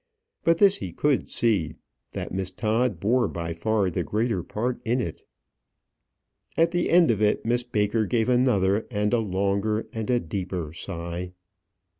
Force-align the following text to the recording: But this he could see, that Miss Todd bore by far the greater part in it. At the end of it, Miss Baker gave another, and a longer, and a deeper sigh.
But 0.43 0.57
this 0.57 0.77
he 0.77 0.91
could 0.93 1.29
see, 1.29 1.75
that 2.13 2.31
Miss 2.31 2.49
Todd 2.49 2.99
bore 2.99 3.27
by 3.27 3.53
far 3.53 3.91
the 3.91 4.03
greater 4.03 4.41
part 4.41 4.81
in 4.83 4.99
it. 4.99 5.21
At 6.57 6.71
the 6.71 6.89
end 6.89 7.11
of 7.11 7.21
it, 7.21 7.45
Miss 7.45 7.61
Baker 7.61 8.07
gave 8.07 8.27
another, 8.27 8.87
and 8.89 9.13
a 9.13 9.19
longer, 9.19 9.87
and 9.93 10.09
a 10.09 10.19
deeper 10.19 10.73
sigh. 10.73 11.33